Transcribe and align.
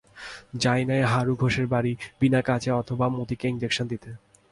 যায় 0.55 0.83
না 0.85 0.95
হারু 1.07 1.33
ঘোষের 1.35 1.67
বাড়ি, 1.67 1.93
বিনা 2.19 2.41
কাজে 2.41 2.71
অথবা 2.71 3.05
মতিকে 3.09 3.45
ইনজেকশন 3.47 3.85
দিতে। 3.87 4.09